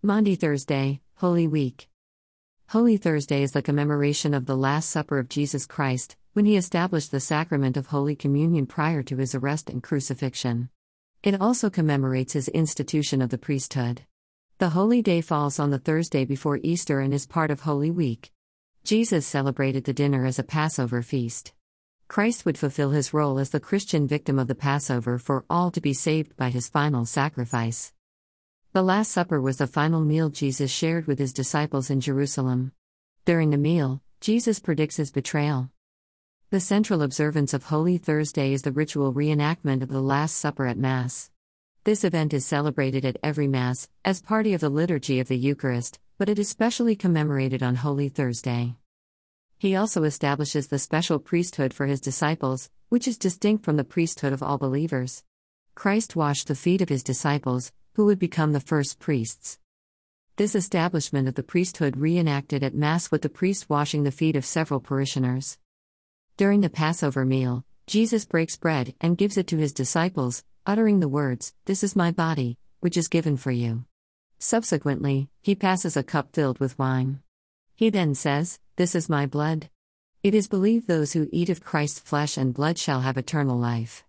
Maundy 0.00 0.36
Thursday, 0.36 1.00
Holy 1.16 1.48
Week. 1.48 1.88
Holy 2.68 2.96
Thursday 2.96 3.42
is 3.42 3.50
the 3.50 3.62
commemoration 3.62 4.32
of 4.32 4.46
the 4.46 4.56
Last 4.56 4.90
Supper 4.90 5.18
of 5.18 5.28
Jesus 5.28 5.66
Christ, 5.66 6.16
when 6.34 6.44
he 6.44 6.56
established 6.56 7.10
the 7.10 7.18
sacrament 7.18 7.76
of 7.76 7.88
Holy 7.88 8.14
Communion 8.14 8.64
prior 8.64 9.02
to 9.02 9.16
his 9.16 9.34
arrest 9.34 9.68
and 9.68 9.82
crucifixion. 9.82 10.68
It 11.24 11.40
also 11.40 11.68
commemorates 11.68 12.34
his 12.34 12.46
institution 12.46 13.20
of 13.20 13.30
the 13.30 13.38
priesthood. 13.38 14.02
The 14.58 14.68
holy 14.68 15.02
day 15.02 15.20
falls 15.20 15.58
on 15.58 15.70
the 15.70 15.80
Thursday 15.80 16.24
before 16.24 16.60
Easter 16.62 17.00
and 17.00 17.12
is 17.12 17.26
part 17.26 17.50
of 17.50 17.62
Holy 17.62 17.90
Week. 17.90 18.30
Jesus 18.84 19.26
celebrated 19.26 19.82
the 19.82 19.92
dinner 19.92 20.24
as 20.26 20.38
a 20.38 20.44
Passover 20.44 21.02
feast. 21.02 21.54
Christ 22.06 22.44
would 22.44 22.56
fulfill 22.56 22.90
his 22.90 23.12
role 23.12 23.40
as 23.40 23.50
the 23.50 23.58
Christian 23.58 24.06
victim 24.06 24.38
of 24.38 24.46
the 24.46 24.54
Passover 24.54 25.18
for 25.18 25.44
all 25.50 25.72
to 25.72 25.80
be 25.80 25.92
saved 25.92 26.36
by 26.36 26.50
his 26.50 26.68
final 26.68 27.04
sacrifice. 27.04 27.92
The 28.74 28.82
Last 28.82 29.10
Supper 29.10 29.40
was 29.40 29.56
the 29.56 29.66
final 29.66 30.02
meal 30.02 30.28
Jesus 30.28 30.70
shared 30.70 31.06
with 31.06 31.18
his 31.18 31.32
disciples 31.32 31.88
in 31.88 32.02
Jerusalem. 32.02 32.72
During 33.24 33.48
the 33.48 33.56
meal, 33.56 34.02
Jesus 34.20 34.60
predicts 34.60 34.96
his 34.96 35.10
betrayal. 35.10 35.70
The 36.50 36.60
central 36.60 37.00
observance 37.00 37.54
of 37.54 37.64
Holy 37.64 37.96
Thursday 37.96 38.52
is 38.52 38.62
the 38.62 38.70
ritual 38.70 39.14
reenactment 39.14 39.82
of 39.82 39.88
the 39.88 40.02
Last 40.02 40.36
Supper 40.36 40.66
at 40.66 40.76
Mass. 40.76 41.30
This 41.84 42.04
event 42.04 42.34
is 42.34 42.44
celebrated 42.44 43.06
at 43.06 43.16
every 43.22 43.48
Mass, 43.48 43.88
as 44.04 44.20
part 44.20 44.46
of 44.46 44.60
the 44.60 44.68
liturgy 44.68 45.18
of 45.18 45.28
the 45.28 45.38
Eucharist, 45.38 45.98
but 46.18 46.28
it 46.28 46.38
is 46.38 46.50
specially 46.50 46.94
commemorated 46.94 47.62
on 47.62 47.76
Holy 47.76 48.10
Thursday. 48.10 48.76
He 49.56 49.74
also 49.74 50.04
establishes 50.04 50.66
the 50.66 50.78
special 50.78 51.18
priesthood 51.18 51.72
for 51.72 51.86
his 51.86 52.02
disciples, 52.02 52.68
which 52.90 53.08
is 53.08 53.16
distinct 53.16 53.64
from 53.64 53.78
the 53.78 53.82
priesthood 53.82 54.34
of 54.34 54.42
all 54.42 54.58
believers. 54.58 55.24
Christ 55.74 56.14
washed 56.14 56.48
the 56.48 56.54
feet 56.54 56.82
of 56.82 56.90
his 56.90 57.02
disciples, 57.02 57.72
who 57.94 58.04
would 58.06 58.18
become 58.18 58.52
the 58.52 58.60
first 58.60 58.98
priests. 58.98 59.58
This 60.36 60.54
establishment 60.54 61.26
of 61.26 61.34
the 61.34 61.42
priesthood 61.42 61.96
reenacted 61.96 62.62
at 62.62 62.74
Mass 62.74 63.10
with 63.10 63.22
the 63.22 63.28
priest 63.28 63.68
washing 63.68 64.04
the 64.04 64.12
feet 64.12 64.36
of 64.36 64.44
several 64.44 64.80
parishioners. 64.80 65.58
During 66.36 66.60
the 66.60 66.70
Passover 66.70 67.24
meal, 67.24 67.64
Jesus 67.88 68.24
breaks 68.24 68.56
bread 68.56 68.94
and 69.00 69.18
gives 69.18 69.36
it 69.36 69.46
to 69.48 69.56
his 69.56 69.72
disciples, 69.72 70.44
uttering 70.64 71.00
the 71.00 71.08
words, 71.08 71.54
This 71.64 71.82
is 71.82 71.96
my 71.96 72.12
body, 72.12 72.58
which 72.80 72.96
is 72.96 73.08
given 73.08 73.36
for 73.36 73.50
you. 73.50 73.84
Subsequently, 74.38 75.28
he 75.42 75.56
passes 75.56 75.96
a 75.96 76.04
cup 76.04 76.32
filled 76.32 76.60
with 76.60 76.78
wine. 76.78 77.20
He 77.74 77.90
then 77.90 78.14
says, 78.14 78.60
This 78.76 78.94
is 78.94 79.08
my 79.08 79.26
blood. 79.26 79.70
It 80.22 80.34
is 80.34 80.46
believed 80.46 80.86
those 80.86 81.12
who 81.12 81.28
eat 81.32 81.48
of 81.48 81.64
Christ's 81.64 82.00
flesh 82.00 82.36
and 82.36 82.54
blood 82.54 82.78
shall 82.78 83.00
have 83.00 83.16
eternal 83.16 83.58
life. 83.58 84.04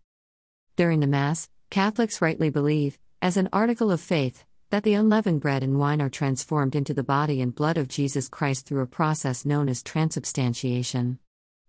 During 0.75 1.00
the 1.00 1.07
Mass, 1.07 1.50
Catholics 1.69 2.22
rightly 2.22 2.50
believe, 2.50 3.00
as 3.22 3.38
an 3.38 3.50
article 3.52 3.92
of 3.92 4.02
faith, 4.02 4.45
that 4.70 4.84
the 4.84 4.94
unleavened 4.94 5.42
bread 5.42 5.64
and 5.64 5.80
wine 5.80 6.02
are 6.02 6.09
transformed 6.09 6.75
into 6.75 6.94
the 6.94 7.03
body 7.03 7.42
and 7.42 7.56
blood 7.56 7.78
of 7.78 7.88
Jesus 7.88 8.28
Christ 8.28 8.66
through 8.66 8.81
a 8.81 8.88
process 8.88 9.45
known 9.45 9.70
as 9.70 9.84
transubstantiation. 9.84 11.20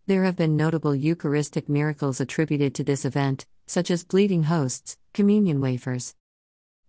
There 0.07 0.25
have 0.25 0.37
been 0.37 0.57
notable 0.57 0.95
Eucharistic 0.95 1.69
miracles 1.69 2.21
attributed 2.21 2.75
to 2.75 2.85
this 2.85 3.05
event, 3.05 3.47
such 3.67 3.91
as 3.91 4.05
bleeding 4.05 4.45
hosts, 4.45 4.97
communion 5.13 5.61
wafers, 5.61 6.15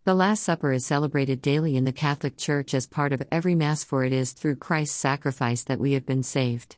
the 0.04 0.16
Last 0.16 0.42
Supper 0.42 0.72
is 0.72 0.84
celebrated 0.84 1.44
daily 1.44 1.78
in 1.78 1.84
the 1.84 1.92
Catholic 1.92 2.36
Church 2.36 2.74
as 2.74 2.88
part 2.88 3.14
of 3.14 3.22
every 3.32 3.54
Mass, 3.54 3.84
for 3.84 4.04
it 4.04 4.12
is 4.12 4.32
through 4.32 4.56
Christ's 4.56 4.96
sacrifice 4.96 5.64
that 5.66 5.80
we 5.80 5.92
have 5.92 6.08
been 6.08 6.24
saved. 6.24 6.78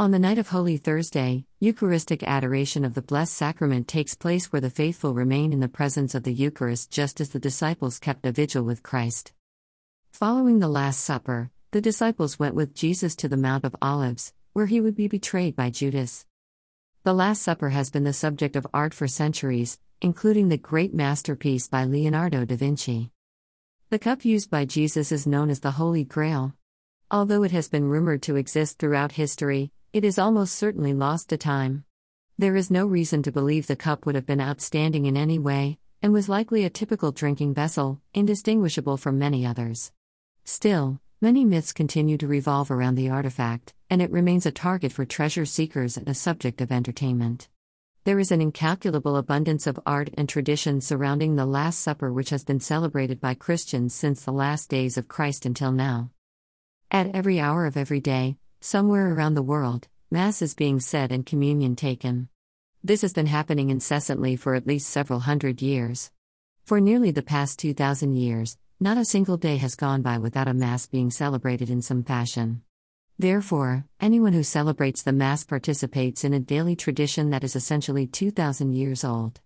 On 0.00 0.12
the 0.12 0.18
night 0.18 0.38
of 0.38 0.48
Holy 0.48 0.78
Thursday, 0.78 1.44
Eucharistic 1.58 2.22
adoration 2.22 2.86
of 2.86 2.94
the 2.94 3.02
Blessed 3.02 3.34
Sacrament 3.34 3.86
takes 3.86 4.14
place 4.14 4.50
where 4.50 4.62
the 4.62 4.70
faithful 4.70 5.12
remain 5.12 5.52
in 5.52 5.60
the 5.60 5.68
presence 5.68 6.14
of 6.14 6.22
the 6.22 6.32
Eucharist 6.32 6.90
just 6.90 7.20
as 7.20 7.28
the 7.28 7.38
disciples 7.38 7.98
kept 7.98 8.24
a 8.24 8.32
vigil 8.32 8.62
with 8.62 8.82
Christ. 8.82 9.34
Following 10.10 10.58
the 10.58 10.70
Last 10.70 11.02
Supper, 11.02 11.50
the 11.72 11.82
disciples 11.82 12.38
went 12.38 12.54
with 12.54 12.74
Jesus 12.74 13.14
to 13.16 13.28
the 13.28 13.36
Mount 13.36 13.62
of 13.62 13.76
Olives, 13.82 14.32
where 14.54 14.64
he 14.64 14.80
would 14.80 14.96
be 14.96 15.06
betrayed 15.06 15.54
by 15.54 15.68
Judas. 15.68 16.24
The 17.02 17.12
Last 17.12 17.42
Supper 17.42 17.68
has 17.68 17.90
been 17.90 18.04
the 18.04 18.14
subject 18.14 18.56
of 18.56 18.66
art 18.72 18.94
for 18.94 19.06
centuries, 19.06 19.78
including 20.00 20.48
the 20.48 20.56
great 20.56 20.94
masterpiece 20.94 21.68
by 21.68 21.84
Leonardo 21.84 22.46
da 22.46 22.56
Vinci. 22.56 23.10
The 23.90 23.98
cup 23.98 24.24
used 24.24 24.50
by 24.50 24.64
Jesus 24.64 25.12
is 25.12 25.26
known 25.26 25.50
as 25.50 25.60
the 25.60 25.72
Holy 25.72 26.04
Grail. 26.04 26.54
Although 27.10 27.42
it 27.42 27.50
has 27.50 27.68
been 27.68 27.84
rumored 27.84 28.22
to 28.22 28.36
exist 28.36 28.78
throughout 28.78 29.12
history, 29.12 29.72
it 29.92 30.04
is 30.04 30.20
almost 30.20 30.54
certainly 30.54 30.94
lost 30.94 31.28
to 31.28 31.36
time. 31.36 31.84
There 32.38 32.54
is 32.54 32.70
no 32.70 32.86
reason 32.86 33.24
to 33.24 33.32
believe 33.32 33.66
the 33.66 33.74
cup 33.74 34.06
would 34.06 34.14
have 34.14 34.26
been 34.26 34.40
outstanding 34.40 35.04
in 35.04 35.16
any 35.16 35.36
way, 35.36 35.78
and 36.00 36.12
was 36.12 36.28
likely 36.28 36.64
a 36.64 36.70
typical 36.70 37.10
drinking 37.10 37.54
vessel, 37.54 38.00
indistinguishable 38.14 38.96
from 38.96 39.18
many 39.18 39.44
others. 39.44 39.90
Still, 40.44 41.00
many 41.20 41.44
myths 41.44 41.72
continue 41.72 42.16
to 42.18 42.28
revolve 42.28 42.70
around 42.70 42.94
the 42.94 43.10
artifact, 43.10 43.74
and 43.90 44.00
it 44.00 44.12
remains 44.12 44.46
a 44.46 44.52
target 44.52 44.92
for 44.92 45.04
treasure 45.04 45.44
seekers 45.44 45.96
and 45.96 46.08
a 46.08 46.14
subject 46.14 46.60
of 46.60 46.70
entertainment. 46.70 47.48
There 48.04 48.20
is 48.20 48.30
an 48.30 48.40
incalculable 48.40 49.16
abundance 49.16 49.66
of 49.66 49.80
art 49.84 50.10
and 50.16 50.28
tradition 50.28 50.80
surrounding 50.80 51.34
the 51.34 51.46
Last 51.46 51.80
Supper, 51.80 52.12
which 52.12 52.30
has 52.30 52.44
been 52.44 52.60
celebrated 52.60 53.20
by 53.20 53.34
Christians 53.34 53.92
since 53.92 54.22
the 54.22 54.32
last 54.32 54.70
days 54.70 54.96
of 54.96 55.08
Christ 55.08 55.44
until 55.44 55.72
now. 55.72 56.10
At 56.92 57.12
every 57.12 57.40
hour 57.40 57.66
of 57.66 57.76
every 57.76 58.00
day, 58.00 58.36
somewhere 58.60 59.12
around 59.12 59.34
the 59.34 59.42
world, 59.42 59.88
Mass 60.10 60.42
is 60.42 60.54
being 60.54 60.80
said 60.80 61.12
and 61.12 61.24
communion 61.24 61.76
taken. 61.76 62.28
This 62.82 63.02
has 63.02 63.12
been 63.12 63.26
happening 63.26 63.70
incessantly 63.70 64.34
for 64.36 64.54
at 64.54 64.66
least 64.66 64.88
several 64.88 65.20
hundred 65.20 65.62
years. 65.62 66.10
For 66.64 66.80
nearly 66.80 67.10
the 67.10 67.22
past 67.22 67.58
2,000 67.58 68.14
years, 68.14 68.58
not 68.78 68.96
a 68.98 69.04
single 69.04 69.36
day 69.36 69.58
has 69.58 69.74
gone 69.74 70.02
by 70.02 70.18
without 70.18 70.48
a 70.48 70.54
Mass 70.54 70.86
being 70.86 71.10
celebrated 71.10 71.70
in 71.70 71.82
some 71.82 72.02
fashion. 72.02 72.62
Therefore, 73.18 73.84
anyone 74.00 74.32
who 74.32 74.42
celebrates 74.42 75.02
the 75.02 75.12
Mass 75.12 75.44
participates 75.44 76.24
in 76.24 76.32
a 76.34 76.40
daily 76.40 76.74
tradition 76.74 77.28
that 77.30 77.44
is 77.44 77.54
essentially 77.54 78.06
2,000 78.06 78.72
years 78.72 79.04
old. 79.04 79.38